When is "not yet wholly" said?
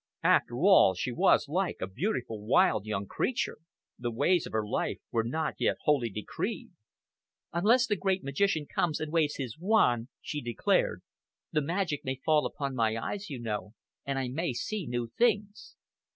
5.23-6.09